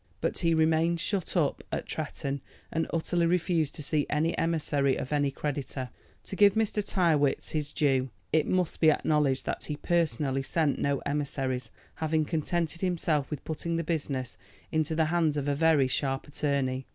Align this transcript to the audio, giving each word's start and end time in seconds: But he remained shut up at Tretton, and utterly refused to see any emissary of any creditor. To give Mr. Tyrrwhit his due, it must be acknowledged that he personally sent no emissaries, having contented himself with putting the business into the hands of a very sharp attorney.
But 0.19 0.39
he 0.39 0.55
remained 0.55 0.99
shut 0.99 1.37
up 1.37 1.63
at 1.71 1.85
Tretton, 1.85 2.41
and 2.71 2.87
utterly 2.91 3.27
refused 3.27 3.75
to 3.75 3.83
see 3.83 4.07
any 4.09 4.35
emissary 4.35 4.95
of 4.95 5.13
any 5.13 5.29
creditor. 5.29 5.91
To 6.23 6.35
give 6.35 6.55
Mr. 6.55 6.83
Tyrrwhit 6.83 7.49
his 7.51 7.71
due, 7.71 8.09
it 8.33 8.47
must 8.47 8.79
be 8.81 8.89
acknowledged 8.89 9.45
that 9.45 9.65
he 9.65 9.75
personally 9.75 10.41
sent 10.41 10.79
no 10.79 11.03
emissaries, 11.05 11.69
having 11.97 12.25
contented 12.25 12.81
himself 12.81 13.29
with 13.29 13.45
putting 13.45 13.75
the 13.75 13.83
business 13.83 14.39
into 14.71 14.95
the 14.95 15.05
hands 15.13 15.37
of 15.37 15.47
a 15.47 15.53
very 15.53 15.87
sharp 15.87 16.27
attorney. 16.27 16.87